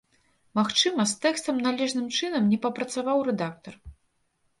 [0.59, 3.77] Магчыма, з тэкстам належным чынам не папрацаваў рэдактар.